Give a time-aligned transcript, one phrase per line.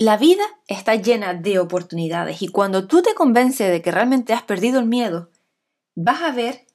[0.00, 4.44] La vida está llena de oportunidades y cuando tú te convences de que realmente has
[4.44, 5.28] perdido el miedo,
[5.96, 6.66] vas a ver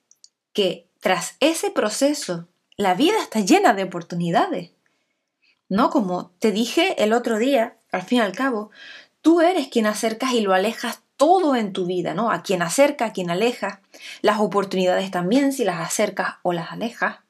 [0.52, 4.72] que tras ese proceso la vida está llena de oportunidades.
[5.70, 5.90] ¿No?
[5.90, 8.72] Como te dije el otro día, al fin y al cabo,
[9.22, 12.30] tú eres quien acercas y lo alejas todo en tu vida, ¿no?
[12.30, 13.82] A quien acerca, a quien aleja.
[14.22, 17.23] Las oportunidades también, si las acercas o las alejas.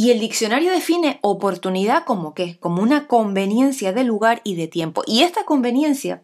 [0.00, 2.58] Y el diccionario define oportunidad como qué?
[2.58, 5.02] Como una conveniencia de lugar y de tiempo.
[5.06, 6.22] Y esta conveniencia,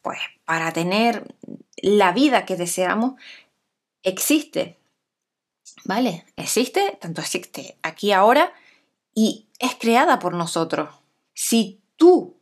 [0.00, 1.34] pues para tener
[1.78, 3.20] la vida que deseamos,
[4.04, 4.78] existe.
[5.84, 6.24] ¿Vale?
[6.36, 8.52] Existe, tanto existe aquí ahora
[9.12, 10.90] y es creada por nosotros.
[11.34, 12.36] Si tú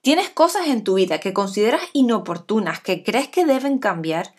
[0.00, 4.34] tienes cosas en tu vida que consideras inoportunas, que crees que deben cambiar,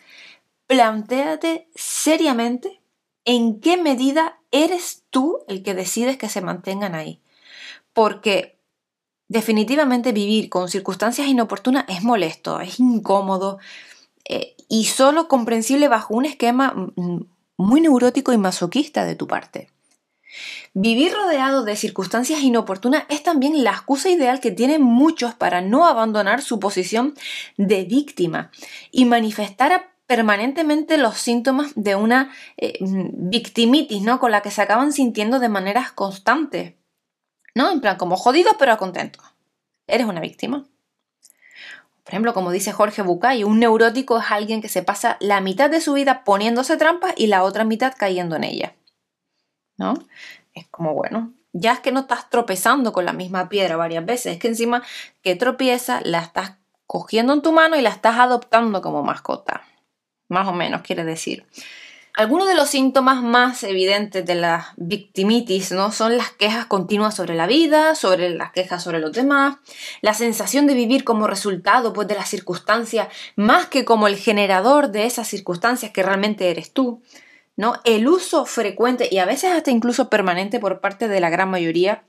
[0.67, 2.82] plantéate seriamente
[3.25, 7.21] en qué medida eres tú el que decides que se mantengan ahí.
[7.93, 8.59] Porque
[9.27, 13.59] definitivamente vivir con circunstancias inoportunas es molesto, es incómodo
[14.25, 17.21] eh, y solo comprensible bajo un esquema mm,
[17.57, 19.69] muy neurótico y masoquista de tu parte.
[20.73, 25.85] Vivir rodeado de circunstancias inoportunas es también la excusa ideal que tienen muchos para no
[25.85, 27.13] abandonar su posición
[27.57, 28.51] de víctima
[28.91, 34.19] y manifestar permanentemente los síntomas de una eh, victimitis, ¿no?
[34.19, 36.75] Con la que se acaban sintiendo de maneras constantes,
[37.55, 37.71] ¿no?
[37.71, 39.23] En plan, como jodidos pero contentos.
[39.87, 40.65] Eres una víctima.
[42.03, 45.69] Por ejemplo, como dice Jorge Bucay, un neurótico es alguien que se pasa la mitad
[45.69, 48.75] de su vida poniéndose trampas y la otra mitad cayendo en ella.
[49.77, 49.93] ¿No?
[50.53, 54.33] Es como, bueno, ya es que no estás tropezando con la misma piedra varias veces,
[54.33, 54.83] es que encima
[55.21, 59.63] que tropieza la estás cogiendo en tu mano y la estás adoptando como mascota
[60.29, 61.45] más o menos quiere decir.
[62.15, 65.91] Algunos de los síntomas más evidentes de la victimitis ¿no?
[65.91, 69.57] son las quejas continuas sobre la vida, sobre las quejas sobre los demás,
[70.01, 74.91] la sensación de vivir como resultado pues, de las circunstancias más que como el generador
[74.91, 77.01] de esas circunstancias que realmente eres tú.
[77.55, 77.81] ¿no?
[77.83, 82.03] El uso frecuente y a veces hasta incluso permanente por parte de la gran mayoría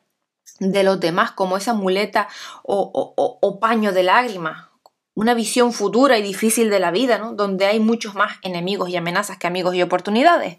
[0.61, 2.29] de los demás como esa muleta
[2.63, 4.69] o, o paño de lágrimas
[5.15, 7.33] una visión futura y difícil de la vida, ¿no?
[7.35, 10.59] Donde hay muchos más enemigos y amenazas que amigos y oportunidades.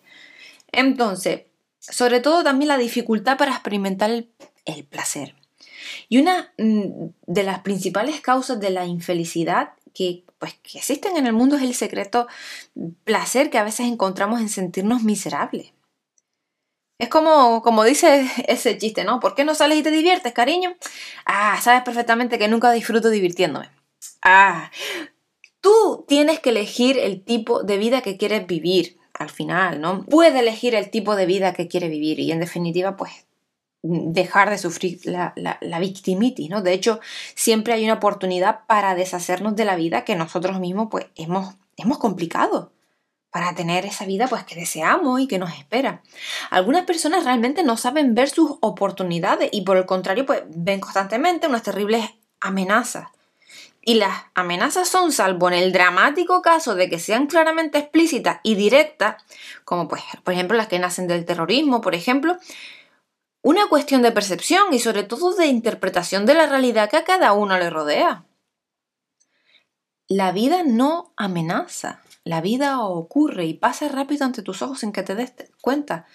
[0.71, 1.41] Entonces,
[1.79, 5.35] sobre todo también la dificultad para experimentar el, placer.
[6.09, 11.27] Y una mm, de las principales causas de la infelicidad que, pues, que existen en
[11.27, 12.27] el mundo es el secreto
[13.03, 15.73] placer que a veces encontramos en sentirnos miserables.
[16.97, 19.19] Es como, como dice ese chiste, ¿no?
[19.19, 20.75] ¿Por qué no sales y te diviertes, cariño?
[21.25, 23.74] Ah, sabes perfectamente que nunca disfruto divirtiéndome.
[24.27, 24.71] Ah,
[25.61, 30.03] tú tienes que elegir el tipo de vida que quieres vivir al final, ¿no?
[30.03, 33.27] Puedes elegir el tipo de vida que quieres vivir y en definitiva, pues
[33.83, 36.63] dejar de sufrir la, la, victimitis, ¿no?
[36.63, 36.99] De hecho,
[37.35, 41.99] siempre hay una oportunidad para deshacernos de la vida que nosotros mismos, pues, hemos, hemos
[41.99, 42.71] complicado
[43.29, 46.01] para tener esa vida pues que deseamos y que nos espera.
[46.49, 51.45] Algunas personas realmente no saben ver sus oportunidades y por el contrario pues ven constantemente
[51.45, 52.09] unas terribles
[52.39, 53.09] amenazas.
[53.87, 58.55] Y las amenazas son, salvo en el dramático caso de que sean claramente explícitas y
[58.55, 59.23] directas,
[59.63, 62.35] como pues, por ejemplo las que nacen del terrorismo, por ejemplo,
[63.43, 67.33] una cuestión de percepción y sobre todo de interpretación de la realidad que a cada
[67.33, 68.25] uno le rodea.
[70.07, 75.03] La vida no amenaza, la vida ocurre y pasa rápido ante tus ojos sin que
[75.03, 75.31] te des
[75.61, 76.07] cuenta.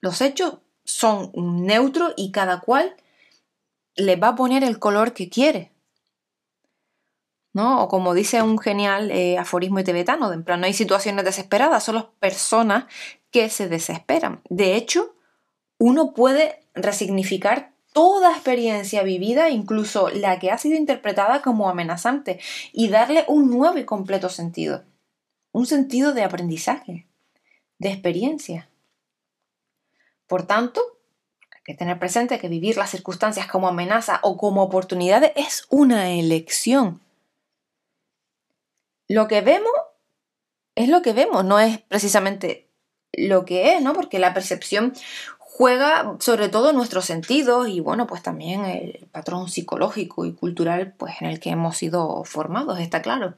[0.00, 2.96] Los hechos son neutros y cada cual
[3.94, 5.70] le va a poner el color que quiere.
[7.52, 7.82] ¿No?
[7.82, 11.84] O como dice un genial eh, aforismo tibetano, de en plan, no hay situaciones desesperadas,
[11.84, 12.84] solo personas
[13.30, 14.40] que se desesperan.
[14.48, 15.14] De hecho,
[15.78, 22.38] uno puede resignificar toda experiencia vivida, incluso la que ha sido interpretada como amenazante,
[22.72, 24.84] y darle un nuevo y completo sentido.
[25.52, 27.06] Un sentido de aprendizaje,
[27.78, 28.68] de experiencia.
[30.28, 30.80] Por tanto,
[31.52, 36.10] hay que tener presente que vivir las circunstancias como amenaza o como oportunidades es una
[36.10, 37.00] elección
[39.10, 39.72] lo que vemos
[40.76, 42.70] es lo que vemos, no es precisamente
[43.12, 43.92] lo que es, ¿no?
[43.92, 44.92] Porque la percepción
[45.36, 51.20] juega sobre todo nuestros sentidos y bueno, pues también el patrón psicológico y cultural pues
[51.20, 53.34] en el que hemos sido formados, está claro.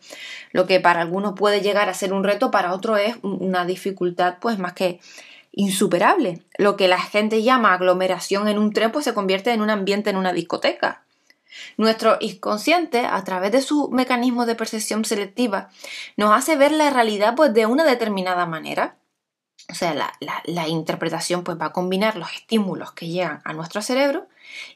[0.53, 4.37] Lo que para algunos puede llegar a ser un reto, para otros es una dificultad
[4.43, 5.01] pues más que
[5.53, 6.43] insuperable.
[6.59, 10.11] Lo que la gente llama aglomeración en un tren pues se convierte en un ambiente
[10.11, 11.02] en una discoteca.
[11.77, 15.71] Nuestro inconsciente, a través de su mecanismo de percepción selectiva,
[16.17, 18.97] nos hace ver la realidad pues, de una determinada manera.
[19.71, 24.27] O sea, la, interpretación pues, va a combinar los estímulos que llegan a nuestro cerebro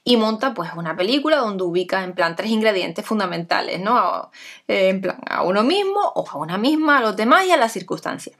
[0.04, 4.30] y monta pues una película donde ubica en plan tres ingredientes fundamentales, ¿no?
[4.68, 7.56] Eh, en plan a uno mismo o a una misma, a los demás y a
[7.56, 8.36] las circunstancias.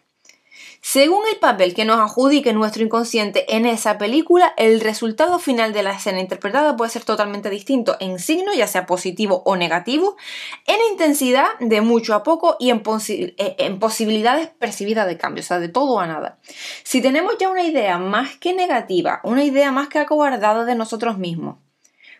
[0.89, 5.83] Según el papel que nos adjudique nuestro inconsciente en esa película, el resultado final de
[5.83, 10.17] la escena interpretada puede ser totalmente distinto en signo, ya sea positivo o negativo,
[10.65, 15.59] en intensidad de mucho a poco y en, eh, posibilidades percibidas de cambio, o sea,
[15.59, 16.39] de todo a nada.
[16.85, 21.19] Si tenemos ya una idea más que negativa, una idea más que acobardada de nosotros
[21.19, 21.57] mismos,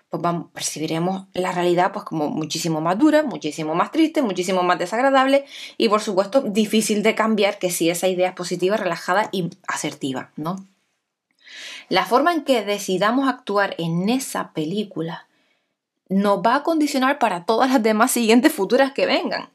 [0.09, 4.79] pues vamos, percibiremos la realidad pues como muchísimo más dura, muchísimo más triste, muchísimo más
[4.79, 5.45] desagradable
[5.77, 10.31] y por supuesto difícil de cambiar que si esa idea es positiva, relajada y asertiva,
[10.37, 10.65] ¿no?
[11.89, 15.27] La forma en que decidamos actuar en esa película
[16.09, 19.49] nos va a condicionar para todas las demás siguientes futuras que vengan,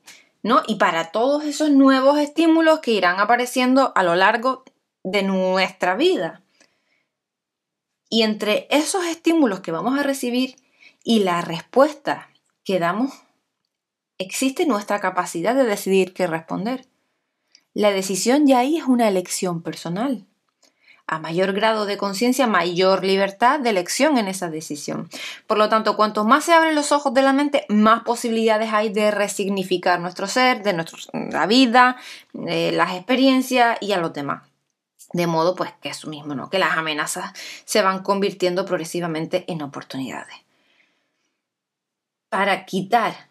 [0.44, 0.62] ¿no?
[0.68, 4.64] Y para todos esos nuevos estímulos que irán apareciendo a lo largo
[5.04, 6.42] de nuestra vida.
[8.14, 10.58] Y entre esos estímulos que vamos a recibir
[11.02, 12.30] y la respuesta
[12.66, 13.14] que damos,
[14.18, 16.86] existe nuestra capacidad de decidir qué responder.
[17.74, 20.26] La decisión ya ahí es una elección personal.
[21.08, 25.10] A mayor grado de conciencia, mayor libertad de elección en esa decisión.
[25.48, 28.90] Por lo tanto, cuanto más se abren los ojos de la mente, más posibilidades hay
[28.90, 30.86] de resignificar nuestro ser, de
[31.32, 31.96] la vida,
[32.34, 34.51] de las experiencias y a los demás.
[35.14, 36.50] De modo pues que eso mismo, ¿no?
[36.50, 37.34] Que las amenazas
[37.66, 40.36] se van convirtiendo progresivamente en oportunidades.
[42.30, 43.30] Para quitar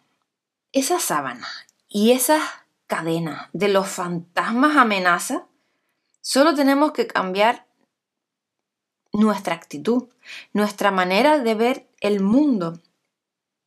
[0.72, 1.48] esa sábana
[1.88, 2.42] y esas
[2.86, 5.42] cadenas de los fantasmas amenazas,
[6.20, 7.66] solo tenemos que cambiar
[9.12, 10.08] nuestra actitud,
[10.52, 12.78] nuestra manera de ver el mundo,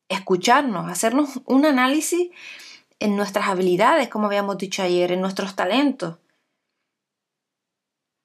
[0.08, 2.30] escucharnos, hacernos un análisis
[3.00, 6.16] en nuestras habilidades, como habíamos dicho ayer, en nuestros talentos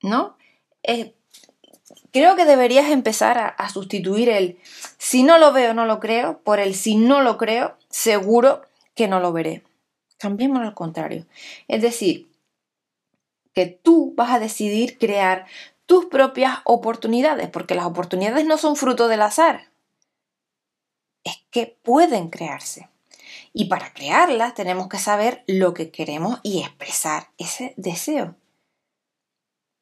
[0.01, 0.38] ¿no?
[2.12, 4.60] Creo que deberías empezar a, sustituir el
[4.98, 8.63] si no lo veo, no lo creo, por el si no lo creo, seguro
[8.96, 9.63] que no lo veré.
[10.18, 11.25] Cambiémoslo al contrario.
[11.68, 12.30] Es decir,
[13.54, 15.46] que tú vas a decidir crear
[15.86, 19.69] tus propias oportunidades, porque las oportunidades no son fruto del azar,
[21.24, 22.90] es que pueden crearse.
[23.54, 28.36] Y para crearlas tenemos que saber lo que queremos y expresar ese deseo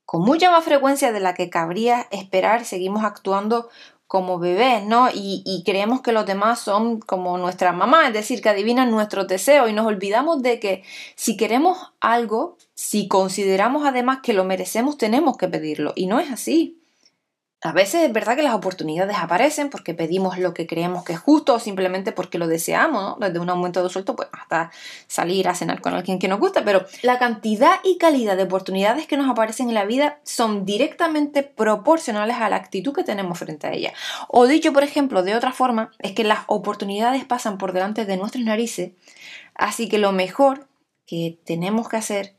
[0.07, 3.67] con mucha más frecuencia de la que cabría esperar, seguimos actuando
[4.07, 5.09] como bebés, ¿no?
[5.13, 9.69] Y, creemos que los demás son como nuestra mamá, es decir, que adivinan nuestros deseos
[9.69, 10.83] y nos olvidamos de que
[11.15, 15.91] si queremos algo, si consideramos además que lo merecemos, tenemos que pedirlo.
[15.93, 16.77] Y no es así.
[17.61, 21.19] A veces es verdad que las oportunidades aparecen porque pedimos lo que creemos que es
[21.19, 23.15] justo o simplemente porque lo deseamos, ¿no?
[23.19, 24.69] Desde un aumento de sueldo, pues hasta
[25.07, 29.07] salir a cenar con alguien que nos gusta, pero la cantidad y calidad de oportunidades
[29.07, 33.65] que nos aparecen en la vida son directamente proporcionales a la actitud que tenemos frente
[33.65, 33.91] a ella.
[34.27, 38.17] O dicho, por ejemplo, de otra forma, es que las oportunidades pasan por delante de
[38.17, 38.91] nuestras narices,
[39.55, 40.67] así que lo mejor
[41.07, 42.35] que tenemos que hacer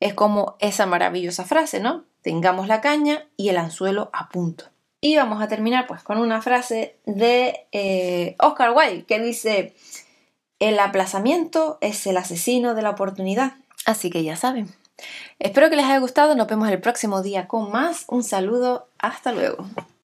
[0.00, 2.04] es como esa maravillosa frase, ¿no?
[2.26, 4.64] Tengamos la caña y el anzuelo a punto.
[5.00, 9.76] Y vamos a terminar pues con una frase de eh, Oscar Wilde que dice,
[10.58, 13.52] el aplazamiento es el asesino de la oportunidad.
[13.84, 14.74] Así que ya saben.
[15.38, 18.06] Espero que les haya gustado, nos vemos el próximo día con más.
[18.08, 19.64] Un saludo, hasta luego.